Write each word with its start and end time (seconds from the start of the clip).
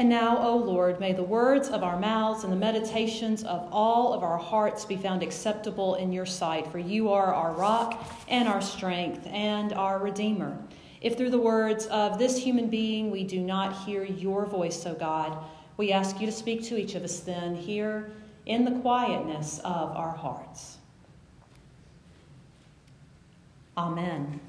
And 0.00 0.08
now, 0.08 0.38
O 0.38 0.56
Lord, 0.56 0.98
may 0.98 1.12
the 1.12 1.22
words 1.22 1.68
of 1.68 1.82
our 1.82 2.00
mouths 2.00 2.44
and 2.44 2.50
the 2.50 2.56
meditations 2.56 3.44
of 3.44 3.68
all 3.70 4.14
of 4.14 4.22
our 4.22 4.38
hearts 4.38 4.86
be 4.86 4.96
found 4.96 5.22
acceptable 5.22 5.96
in 5.96 6.10
your 6.10 6.24
sight, 6.24 6.66
for 6.68 6.78
you 6.78 7.10
are 7.10 7.34
our 7.34 7.52
rock 7.52 8.02
and 8.26 8.48
our 8.48 8.62
strength 8.62 9.26
and 9.26 9.74
our 9.74 9.98
Redeemer. 9.98 10.56
If 11.02 11.18
through 11.18 11.28
the 11.28 11.38
words 11.38 11.84
of 11.88 12.18
this 12.18 12.42
human 12.42 12.70
being 12.70 13.10
we 13.10 13.24
do 13.24 13.40
not 13.40 13.84
hear 13.84 14.02
your 14.02 14.46
voice, 14.46 14.86
O 14.86 14.94
God, 14.94 15.36
we 15.76 15.92
ask 15.92 16.18
you 16.18 16.24
to 16.24 16.32
speak 16.32 16.64
to 16.68 16.78
each 16.78 16.94
of 16.94 17.04
us 17.04 17.20
then 17.20 17.54
here 17.54 18.10
in 18.46 18.64
the 18.64 18.80
quietness 18.80 19.58
of 19.58 19.94
our 19.94 20.16
hearts. 20.16 20.78
Amen. 23.76 24.40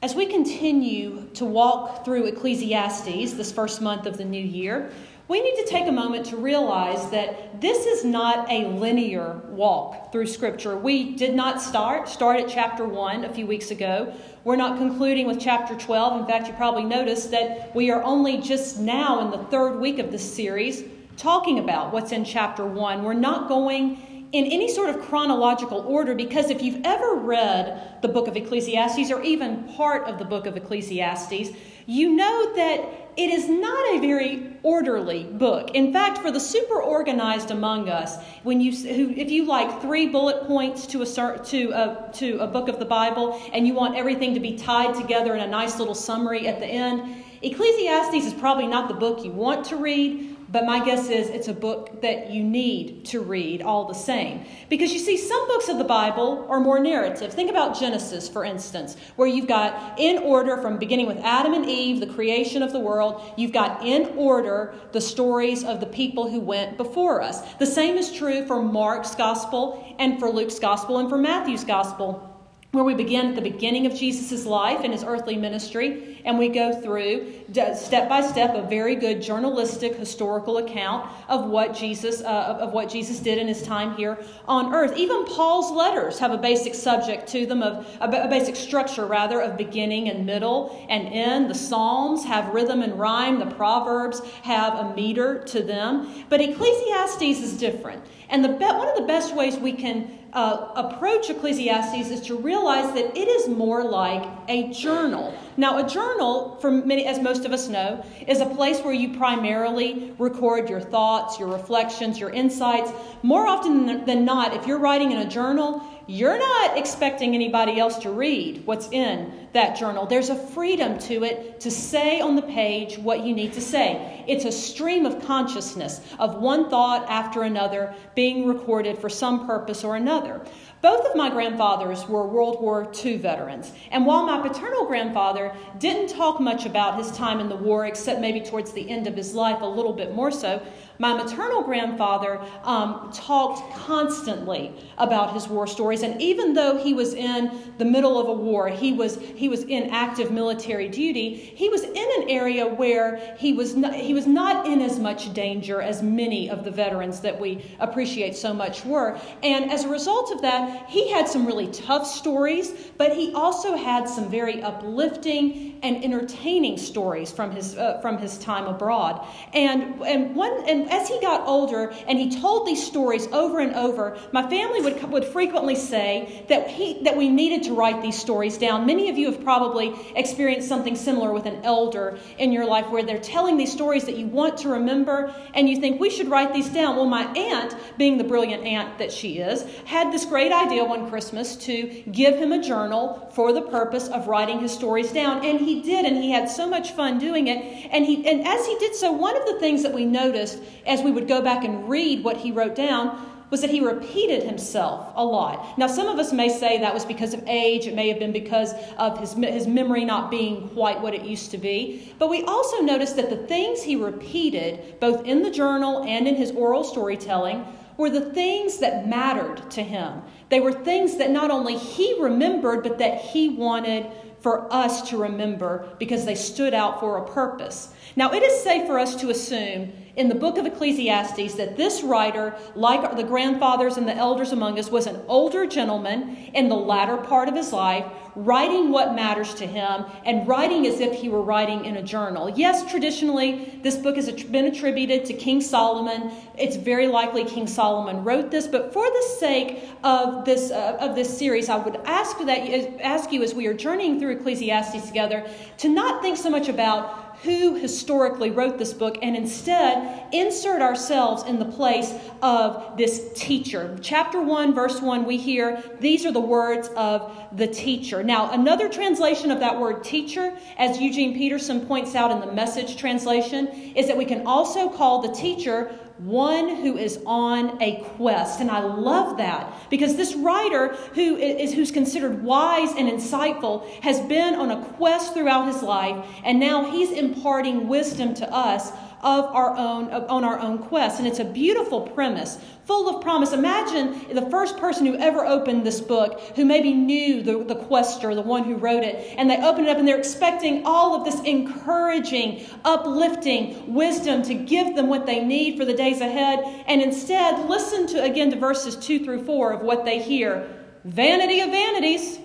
As 0.00 0.14
we 0.14 0.26
continue 0.26 1.26
to 1.34 1.44
walk 1.44 2.04
through 2.04 2.26
Ecclesiastes 2.26 3.32
this 3.32 3.50
first 3.50 3.82
month 3.82 4.06
of 4.06 4.16
the 4.16 4.24
new 4.24 4.40
year, 4.40 4.92
we 5.26 5.42
need 5.42 5.56
to 5.56 5.66
take 5.66 5.88
a 5.88 5.92
moment 5.92 6.26
to 6.26 6.36
realize 6.36 7.10
that 7.10 7.60
this 7.60 7.84
is 7.84 8.04
not 8.04 8.48
a 8.48 8.68
linear 8.68 9.40
walk 9.48 10.12
through 10.12 10.28
Scripture. 10.28 10.76
We 10.76 11.16
did 11.16 11.34
not 11.34 11.60
start 11.60 12.08
start 12.08 12.38
at 12.38 12.48
chapter 12.48 12.84
1 12.84 13.24
a 13.24 13.28
few 13.28 13.44
weeks 13.44 13.72
ago. 13.72 14.14
We're 14.44 14.54
not 14.54 14.78
concluding 14.78 15.26
with 15.26 15.40
chapter 15.40 15.74
12. 15.74 16.20
In 16.20 16.26
fact, 16.28 16.46
you 16.46 16.54
probably 16.54 16.84
noticed 16.84 17.32
that 17.32 17.74
we 17.74 17.90
are 17.90 18.02
only 18.04 18.38
just 18.40 18.78
now 18.78 19.18
in 19.18 19.32
the 19.32 19.44
third 19.46 19.80
week 19.80 19.98
of 19.98 20.12
this 20.12 20.32
series 20.32 20.84
talking 21.16 21.58
about 21.58 21.92
what's 21.92 22.12
in 22.12 22.24
chapter 22.24 22.64
1. 22.64 23.02
We're 23.02 23.14
not 23.14 23.48
going 23.48 24.00
in 24.32 24.44
any 24.44 24.68
sort 24.70 24.90
of 24.90 25.00
chronological 25.00 25.80
order 25.80 26.14
because 26.14 26.50
if 26.50 26.62
you've 26.62 26.80
ever 26.84 27.14
read 27.14 28.02
the 28.02 28.08
book 28.08 28.28
of 28.28 28.36
Ecclesiastes 28.36 29.10
or 29.10 29.22
even 29.22 29.64
part 29.74 30.06
of 30.06 30.18
the 30.18 30.24
book 30.24 30.44
of 30.46 30.56
Ecclesiastes, 30.56 31.50
you 31.86 32.14
know 32.14 32.54
that 32.54 32.80
it 33.16 33.30
is 33.30 33.48
not 33.48 33.96
a 33.96 33.98
very 34.00 34.52
orderly 34.62 35.24
book. 35.24 35.70
In 35.74 35.92
fact, 35.92 36.18
for 36.18 36.30
the 36.30 36.38
super 36.38 36.80
organized 36.80 37.50
among 37.50 37.88
us, 37.88 38.22
when 38.42 38.60
you 38.60 38.70
who, 38.72 39.10
if 39.10 39.30
you 39.30 39.46
like 39.46 39.80
three 39.80 40.06
bullet 40.06 40.46
points 40.46 40.86
to 40.88 41.02
a 41.02 41.06
to 41.06 41.70
a 41.70 42.10
to 42.12 42.38
a 42.38 42.46
book 42.46 42.68
of 42.68 42.78
the 42.78 42.84
Bible 42.84 43.40
and 43.54 43.66
you 43.66 43.72
want 43.72 43.96
everything 43.96 44.34
to 44.34 44.40
be 44.40 44.56
tied 44.56 44.94
together 44.94 45.34
in 45.34 45.40
a 45.40 45.48
nice 45.48 45.78
little 45.78 45.94
summary 45.94 46.46
at 46.46 46.60
the 46.60 46.66
end, 46.66 47.24
Ecclesiastes 47.40 48.26
is 48.26 48.34
probably 48.34 48.66
not 48.66 48.88
the 48.88 48.94
book 48.94 49.24
you 49.24 49.30
want 49.30 49.64
to 49.66 49.76
read, 49.76 50.36
but 50.50 50.64
my 50.64 50.84
guess 50.84 51.08
is 51.08 51.28
it's 51.28 51.48
a 51.48 51.52
book 51.52 52.00
that 52.00 52.30
you 52.30 52.42
need 52.42 53.04
to 53.06 53.20
read 53.20 53.62
all 53.62 53.86
the 53.86 53.94
same. 53.94 54.44
Because 54.68 54.92
you 54.92 54.98
see, 54.98 55.16
some 55.16 55.46
books 55.48 55.68
of 55.68 55.78
the 55.78 55.84
Bible 55.84 56.46
are 56.48 56.60
more 56.60 56.78
narrative. 56.78 57.32
Think 57.32 57.50
about 57.50 57.78
Genesis, 57.78 58.28
for 58.28 58.44
instance, 58.44 58.96
where 59.16 59.28
you've 59.28 59.46
got 59.46 59.98
in 59.98 60.18
order 60.18 60.56
from 60.56 60.78
beginning 60.78 61.06
with 61.06 61.18
Adam 61.18 61.52
and 61.52 61.66
Eve, 61.66 62.00
the 62.00 62.06
creation 62.06 62.62
of 62.62 62.72
the 62.72 62.80
world, 62.80 63.22
you've 63.36 63.52
got 63.52 63.84
in 63.84 64.06
order 64.16 64.74
the 64.92 65.00
stories 65.00 65.64
of 65.64 65.80
the 65.80 65.86
people 65.86 66.30
who 66.30 66.40
went 66.40 66.76
before 66.76 67.20
us. 67.20 67.42
The 67.54 67.66
same 67.66 67.96
is 67.96 68.12
true 68.12 68.46
for 68.46 68.62
Mark's 68.62 69.14
gospel 69.14 69.94
and 69.98 70.18
for 70.18 70.30
Luke's 70.30 70.58
gospel 70.58 70.98
and 70.98 71.08
for 71.08 71.18
Matthew's 71.18 71.64
gospel 71.64 72.27
where 72.72 72.84
we 72.84 72.92
begin 72.92 73.28
at 73.28 73.34
the 73.34 73.40
beginning 73.40 73.86
of 73.86 73.94
Jesus' 73.94 74.44
life 74.44 74.80
and 74.84 74.92
his 74.92 75.02
earthly 75.02 75.36
ministry, 75.36 76.20
and 76.26 76.38
we 76.38 76.50
go 76.50 76.78
through 76.82 77.32
step 77.74 78.10
by 78.10 78.20
step 78.20 78.54
a 78.54 78.60
very 78.68 78.94
good 78.94 79.22
journalistic 79.22 79.94
historical 79.94 80.58
account 80.58 81.10
of 81.30 81.46
what 81.46 81.72
Jesus 81.74 82.20
uh, 82.20 82.58
of 82.60 82.72
what 82.74 82.90
Jesus 82.90 83.20
did 83.20 83.38
in 83.38 83.48
his 83.48 83.62
time 83.62 83.96
here 83.96 84.18
on 84.46 84.74
earth. 84.74 84.94
Even 84.98 85.24
Paul's 85.24 85.72
letters 85.72 86.18
have 86.18 86.30
a 86.30 86.36
basic 86.36 86.74
subject 86.74 87.26
to 87.28 87.46
them 87.46 87.62
of 87.62 87.86
a 88.00 88.28
basic 88.28 88.54
structure 88.54 89.06
rather 89.06 89.40
of 89.40 89.56
beginning 89.56 90.10
and 90.10 90.26
middle 90.26 90.86
and 90.90 91.08
end. 91.08 91.48
The 91.48 91.54
Psalms 91.54 92.22
have 92.26 92.52
rhythm 92.52 92.82
and 92.82 92.98
rhyme. 92.98 93.38
The 93.38 93.46
Proverbs 93.46 94.20
have 94.42 94.74
a 94.74 94.94
meter 94.94 95.42
to 95.44 95.62
them, 95.62 96.26
but 96.28 96.42
Ecclesiastes 96.42 97.22
is 97.22 97.56
different. 97.56 98.04
And 98.28 98.44
the 98.44 98.50
one 98.50 98.88
of 98.88 98.96
the 98.96 99.06
best 99.06 99.34
ways 99.34 99.56
we 99.56 99.72
can 99.72 100.18
uh, 100.32 100.72
approach 100.76 101.30
Ecclesiastes 101.30 102.10
is 102.10 102.20
to 102.22 102.36
realize 102.36 102.92
that 102.94 103.16
it 103.16 103.28
is 103.28 103.48
more 103.48 103.82
like 103.84 104.28
a 104.48 104.70
journal. 104.72 105.34
Now, 105.56 105.84
a 105.84 105.88
journal, 105.88 106.56
for 106.60 106.70
many, 106.70 107.06
as 107.06 107.18
most 107.18 107.44
of 107.44 107.52
us 107.52 107.68
know, 107.68 108.04
is 108.26 108.40
a 108.40 108.46
place 108.46 108.80
where 108.80 108.92
you 108.92 109.16
primarily 109.16 110.14
record 110.18 110.68
your 110.68 110.80
thoughts, 110.80 111.38
your 111.38 111.48
reflections, 111.48 112.20
your 112.20 112.30
insights. 112.30 112.92
More 113.22 113.46
often 113.46 114.04
than 114.04 114.24
not, 114.24 114.54
if 114.54 114.66
you're 114.66 114.78
writing 114.78 115.12
in 115.12 115.18
a 115.18 115.28
journal, 115.28 115.82
you're 116.08 116.38
not 116.38 116.78
expecting 116.78 117.34
anybody 117.34 117.78
else 117.78 117.98
to 117.98 118.10
read 118.10 118.66
what's 118.66 118.88
in 118.92 119.46
that 119.52 119.76
journal. 119.76 120.06
There's 120.06 120.30
a 120.30 120.34
freedom 120.34 120.98
to 121.00 121.22
it 121.22 121.60
to 121.60 121.70
say 121.70 122.22
on 122.22 122.34
the 122.34 122.42
page 122.42 122.96
what 122.98 123.24
you 123.24 123.34
need 123.34 123.52
to 123.52 123.60
say. 123.60 124.24
It's 124.26 124.46
a 124.46 124.52
stream 124.52 125.04
of 125.04 125.22
consciousness 125.26 126.00
of 126.18 126.36
one 126.36 126.70
thought 126.70 127.06
after 127.10 127.42
another 127.42 127.94
being 128.14 128.46
recorded 128.46 128.98
for 128.98 129.10
some 129.10 129.46
purpose 129.46 129.84
or 129.84 129.96
another. 129.96 130.40
Both 130.80 131.06
of 131.06 131.16
my 131.16 131.28
grandfathers 131.28 132.06
were 132.06 132.26
World 132.26 132.62
War 132.62 132.90
II 133.04 133.16
veterans. 133.16 133.72
And 133.90 134.06
while 134.06 134.24
my 134.24 134.46
paternal 134.46 134.86
grandfather 134.86 135.52
didn't 135.78 136.08
talk 136.08 136.40
much 136.40 136.66
about 136.66 136.98
his 136.98 137.10
time 137.12 137.40
in 137.40 137.48
the 137.48 137.56
war, 137.56 137.86
except 137.86 138.20
maybe 138.20 138.40
towards 138.40 138.72
the 138.72 138.88
end 138.88 139.08
of 139.08 139.16
his 139.16 139.34
life, 139.34 139.60
a 139.60 139.66
little 139.66 139.92
bit 139.92 140.14
more 140.14 140.30
so, 140.30 140.62
my 141.00 141.14
maternal 141.14 141.62
grandfather 141.62 142.40
um, 142.64 143.10
talked 143.12 143.72
constantly 143.76 144.72
about 144.98 145.32
his 145.32 145.46
war 145.46 145.66
stories, 145.66 146.02
and 146.02 146.20
even 146.20 146.54
though 146.54 146.76
he 146.76 146.92
was 146.92 147.14
in 147.14 147.72
the 147.78 147.84
middle 147.84 148.18
of 148.18 148.28
a 148.28 148.32
war, 148.32 148.68
he 148.68 148.92
was 148.92 149.16
he 149.16 149.48
was 149.48 149.62
in 149.62 149.90
active 149.90 150.32
military 150.32 150.88
duty. 150.88 151.34
He 151.34 151.68
was 151.68 151.84
in 151.84 151.96
an 151.96 152.28
area 152.28 152.66
where 152.66 153.36
he 153.38 153.52
was 153.52 153.76
not, 153.76 153.94
he 153.94 154.12
was 154.12 154.26
not 154.26 154.66
in 154.66 154.82
as 154.82 154.98
much 154.98 155.32
danger 155.32 155.80
as 155.80 156.02
many 156.02 156.50
of 156.50 156.64
the 156.64 156.70
veterans 156.70 157.20
that 157.20 157.38
we 157.38 157.64
appreciate 157.78 158.36
so 158.36 158.52
much 158.52 158.84
were, 158.84 159.18
and 159.44 159.70
as 159.70 159.84
a 159.84 159.88
result 159.88 160.32
of 160.32 160.42
that, 160.42 160.67
he 160.88 161.10
had 161.10 161.28
some 161.28 161.46
really 161.46 161.68
tough 161.68 162.06
stories, 162.06 162.72
but 162.96 163.14
he 163.14 163.32
also 163.32 163.76
had 163.76 164.08
some 164.08 164.30
very 164.30 164.62
uplifting 164.62 165.78
and 165.82 166.04
entertaining 166.04 166.76
stories 166.76 167.30
from 167.30 167.52
his 167.52 167.76
uh, 167.76 168.00
from 168.00 168.18
his 168.18 168.38
time 168.38 168.66
abroad. 168.66 169.24
And 169.52 170.00
and 170.02 170.34
one 170.34 170.68
and 170.68 170.90
as 170.90 171.08
he 171.08 171.20
got 171.20 171.46
older 171.46 171.92
and 172.06 172.18
he 172.18 172.40
told 172.40 172.66
these 172.66 172.84
stories 172.84 173.26
over 173.28 173.60
and 173.60 173.74
over, 173.74 174.18
my 174.32 174.48
family 174.48 174.80
would, 174.80 175.10
would 175.10 175.24
frequently 175.24 175.74
say 175.74 176.44
that, 176.48 176.68
he, 176.68 177.02
that 177.04 177.16
we 177.16 177.28
needed 177.28 177.62
to 177.64 177.74
write 177.74 178.02
these 178.02 178.18
stories 178.18 178.58
down. 178.58 178.86
Many 178.86 179.08
of 179.10 179.18
you 179.18 179.30
have 179.30 179.42
probably 179.42 179.94
experienced 180.16 180.68
something 180.68 180.96
similar 180.96 181.32
with 181.32 181.46
an 181.46 181.64
elder 181.64 182.18
in 182.38 182.52
your 182.52 182.66
life 182.66 182.88
where 182.90 183.02
they're 183.02 183.18
telling 183.18 183.56
these 183.56 183.72
stories 183.72 184.04
that 184.04 184.16
you 184.16 184.26
want 184.26 184.58
to 184.58 184.68
remember 184.68 185.32
and 185.54 185.68
you 185.68 185.80
think 185.80 186.00
we 186.00 186.10
should 186.10 186.28
write 186.28 186.52
these 186.52 186.68
down. 186.68 186.96
Well, 186.96 187.06
my 187.06 187.24
aunt, 187.24 187.74
being 187.96 188.18
the 188.18 188.24
brilliant 188.24 188.64
aunt 188.64 188.98
that 188.98 189.12
she 189.12 189.38
is, 189.38 189.62
had 189.84 190.12
this 190.12 190.24
great 190.24 190.52
idea 190.58 190.84
one 190.84 191.08
Christmas 191.08 191.56
to 191.56 192.02
give 192.12 192.36
him 192.36 192.52
a 192.52 192.62
journal 192.62 193.30
for 193.34 193.52
the 193.52 193.62
purpose 193.62 194.08
of 194.08 194.28
writing 194.28 194.60
his 194.60 194.72
stories 194.72 195.12
down. 195.12 195.44
And 195.44 195.60
he 195.60 195.82
did, 195.82 196.04
and 196.04 196.16
he 196.16 196.30
had 196.30 196.50
so 196.50 196.68
much 196.68 196.92
fun 196.92 197.18
doing 197.18 197.46
it. 197.46 197.88
And, 197.90 198.04
he, 198.04 198.28
and 198.28 198.46
as 198.46 198.66
he 198.66 198.76
did 198.78 198.94
so, 198.94 199.12
one 199.12 199.36
of 199.36 199.46
the 199.46 199.58
things 199.58 199.82
that 199.84 199.94
we 199.94 200.04
noticed 200.04 200.58
as 200.86 201.02
we 201.02 201.10
would 201.10 201.28
go 201.28 201.40
back 201.40 201.64
and 201.64 201.88
read 201.88 202.24
what 202.24 202.36
he 202.36 202.52
wrote 202.52 202.74
down 202.74 203.26
was 203.50 203.62
that 203.62 203.70
he 203.70 203.80
repeated 203.80 204.42
himself 204.42 205.12
a 205.16 205.24
lot. 205.24 205.78
Now, 205.78 205.86
some 205.86 206.06
of 206.06 206.18
us 206.18 206.32
may 206.32 206.50
say 206.50 206.78
that 206.78 206.92
was 206.92 207.06
because 207.06 207.32
of 207.32 207.42
age, 207.46 207.86
it 207.86 207.94
may 207.94 208.08
have 208.08 208.18
been 208.18 208.32
because 208.32 208.74
of 208.98 209.18
his, 209.18 209.32
his 209.32 209.66
memory 209.66 210.04
not 210.04 210.30
being 210.30 210.68
quite 210.70 211.00
what 211.00 211.14
it 211.14 211.22
used 211.22 211.50
to 211.52 211.58
be. 211.58 212.12
But 212.18 212.28
we 212.28 212.42
also 212.42 212.82
noticed 212.82 213.16
that 213.16 213.30
the 213.30 213.46
things 213.46 213.82
he 213.82 213.96
repeated, 213.96 215.00
both 215.00 215.24
in 215.24 215.42
the 215.42 215.50
journal 215.50 216.04
and 216.04 216.28
in 216.28 216.34
his 216.34 216.50
oral 216.50 216.84
storytelling, 216.84 217.64
were 217.98 218.08
the 218.08 218.30
things 218.30 218.78
that 218.78 219.06
mattered 219.06 219.70
to 219.72 219.82
him. 219.82 220.22
They 220.48 220.60
were 220.60 220.72
things 220.72 221.18
that 221.18 221.30
not 221.30 221.50
only 221.50 221.76
he 221.76 222.18
remembered, 222.22 222.82
but 222.82 222.98
that 222.98 223.20
he 223.20 223.50
wanted 223.50 224.06
for 224.40 224.72
us 224.72 225.10
to 225.10 225.18
remember 225.18 225.88
because 225.98 226.24
they 226.24 226.36
stood 226.36 226.72
out 226.72 227.00
for 227.00 227.18
a 227.18 227.28
purpose. 227.28 227.92
Now, 228.16 228.32
it 228.32 228.42
is 228.42 228.62
safe 228.62 228.86
for 228.86 228.98
us 228.98 229.16
to 229.16 229.30
assume 229.30 229.92
in 230.18 230.28
the 230.28 230.34
book 230.34 230.58
of 230.58 230.66
Ecclesiastes 230.66 231.54
that 231.54 231.76
this 231.76 232.02
writer, 232.02 232.56
like 232.74 233.16
the 233.16 233.22
grandfathers 233.22 233.96
and 233.96 234.08
the 234.08 234.14
elders 234.14 234.50
among 234.50 234.76
us, 234.76 234.90
was 234.90 235.06
an 235.06 235.20
older 235.28 235.64
gentleman 235.64 236.36
in 236.54 236.68
the 236.68 236.74
latter 236.74 237.16
part 237.16 237.48
of 237.48 237.54
his 237.54 237.72
life, 237.72 238.04
writing 238.34 238.90
what 238.90 239.14
matters 239.14 239.54
to 239.54 239.64
him 239.64 240.04
and 240.24 240.46
writing 240.48 240.86
as 240.88 240.98
if 240.98 241.14
he 241.14 241.28
were 241.28 241.42
writing 241.42 241.84
in 241.84 241.96
a 241.96 242.02
journal. 242.02 242.50
Yes, 242.50 242.90
traditionally, 242.90 243.78
this 243.82 243.96
book 243.96 244.16
has 244.16 244.28
been 244.44 244.64
attributed 244.64 245.24
to 245.26 245.34
King 245.34 245.60
Solomon. 245.60 246.32
It's 246.56 246.74
very 246.74 247.06
likely 247.06 247.44
King 247.44 247.68
Solomon 247.68 248.24
wrote 248.24 248.50
this, 248.50 248.66
but 248.66 248.92
for 248.92 249.04
the 249.04 249.24
sake 249.38 249.84
of 250.02 250.44
this, 250.44 250.72
uh, 250.72 250.98
of 251.00 251.14
this 251.14 251.38
series, 251.38 251.68
I 251.68 251.76
would 251.76 251.96
ask, 252.04 252.38
that, 252.38 253.00
ask 253.00 253.30
you 253.30 253.44
as 253.44 253.54
we 253.54 253.68
are 253.68 253.74
journeying 253.74 254.18
through 254.18 254.32
Ecclesiastes 254.32 255.06
together 255.06 255.48
to 255.78 255.88
not 255.88 256.22
think 256.22 256.38
so 256.38 256.50
much 256.50 256.68
about 256.68 257.27
who 257.42 257.76
historically 257.76 258.50
wrote 258.50 258.78
this 258.78 258.92
book 258.92 259.16
and 259.22 259.36
instead 259.36 260.26
insert 260.32 260.82
ourselves 260.82 261.44
in 261.44 261.58
the 261.58 261.64
place 261.64 262.12
of 262.42 262.96
this 262.96 263.32
teacher. 263.34 263.96
Chapter 264.02 264.42
1, 264.42 264.74
verse 264.74 265.00
1, 265.00 265.24
we 265.24 265.36
hear 265.36 265.82
these 266.00 266.26
are 266.26 266.32
the 266.32 266.40
words 266.40 266.88
of 266.96 267.32
the 267.52 267.66
teacher. 267.66 268.24
Now, 268.24 268.50
another 268.50 268.88
translation 268.88 269.50
of 269.50 269.60
that 269.60 269.78
word 269.78 270.02
teacher, 270.02 270.56
as 270.76 271.00
Eugene 271.00 271.34
Peterson 271.34 271.86
points 271.86 272.14
out 272.14 272.30
in 272.30 272.40
the 272.40 272.52
message 272.52 272.96
translation, 272.96 273.68
is 273.68 274.08
that 274.08 274.16
we 274.16 274.24
can 274.24 274.46
also 274.46 274.88
call 274.88 275.22
the 275.22 275.32
teacher 275.32 275.92
one 276.18 276.76
who 276.76 276.96
is 276.96 277.20
on 277.26 277.80
a 277.82 278.02
quest. 278.16 278.60
And 278.60 278.70
I 278.70 278.80
love 278.80 279.38
that 279.38 279.72
because 279.90 280.16
this 280.16 280.34
writer 280.34 280.94
who 281.14 281.36
is 281.36 281.74
who's 281.74 281.90
considered 281.90 282.42
wise 282.42 282.90
and 282.90 283.08
insightful 283.08 283.88
has 284.02 284.20
been 284.22 284.54
on 284.54 284.70
a 284.70 284.84
quest 284.94 285.34
throughout 285.34 285.66
his 285.66 285.82
life 285.82 286.24
and 286.44 286.58
now 286.58 286.90
he's 286.90 287.10
imparting 287.10 287.88
wisdom 287.88 288.34
to 288.34 288.52
us 288.52 288.92
of 289.22 289.44
our 289.46 289.76
own 289.76 290.10
on 290.10 290.44
our 290.44 290.58
own 290.58 290.78
quest. 290.78 291.18
And 291.18 291.26
it's 291.26 291.38
a 291.38 291.44
beautiful 291.44 292.02
premise 292.02 292.58
full 292.86 293.14
of 293.14 293.22
promise. 293.22 293.52
Imagine 293.52 294.34
the 294.34 294.48
first 294.50 294.78
person 294.78 295.04
who 295.04 295.14
ever 295.16 295.44
opened 295.44 295.84
this 295.84 296.00
book 296.00 296.40
who 296.56 296.64
maybe 296.64 296.94
knew 296.94 297.42
the, 297.42 297.62
the 297.64 297.74
quester 297.74 298.34
the 298.34 298.42
one 298.42 298.64
who 298.64 298.76
wrote 298.76 299.02
it 299.02 299.34
and 299.36 299.50
they 299.50 299.58
open 299.62 299.84
it 299.84 299.90
up 299.90 299.98
and 299.98 300.08
they're 300.08 300.18
expecting 300.18 300.86
all 300.86 301.14
of 301.14 301.24
this 301.24 301.40
encouraging 301.42 302.64
uplifting 302.84 303.92
wisdom 303.92 304.42
to 304.42 304.54
give 304.54 304.96
them 304.96 305.08
what 305.08 305.26
they 305.26 305.44
need 305.44 305.76
for 305.76 305.84
the 305.84 305.94
days 305.94 306.20
ahead. 306.20 306.60
And 306.86 307.02
instead 307.02 307.68
listen 307.68 308.06
to 308.08 308.22
again 308.22 308.50
to 308.50 308.56
verses 308.56 308.96
2 308.96 309.24
through 309.24 309.44
4 309.44 309.72
of 309.72 309.82
what 309.82 310.04
they 310.04 310.22
hear. 310.22 310.74
Vanity 311.04 311.60
of 311.60 311.70
vanities 311.70 312.38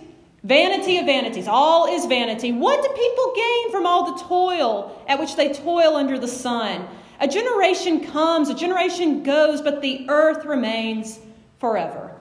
Vanity 0.44 0.98
of 0.98 1.06
vanities, 1.06 1.48
all 1.48 1.86
is 1.86 2.06
vanity. 2.06 2.52
What 2.52 2.84
do 2.84 2.90
people 2.90 3.34
gain 3.34 3.72
from 3.72 3.86
all 3.86 4.14
the 4.14 4.24
toil 4.24 5.02
at 5.08 5.18
which 5.18 5.38
they 5.38 5.54
toil 5.54 5.96
under 5.96 6.20
the 6.20 6.28
sun? 6.28 6.86
A 7.22 7.28
generation 7.28 8.04
comes, 8.04 8.50
a 8.50 8.54
generation 8.54 9.24
goes, 9.24 9.62
but 9.62 9.82
the 9.82 10.06
earth 10.10 10.44
remains 10.44 11.20
forever. 11.60 12.20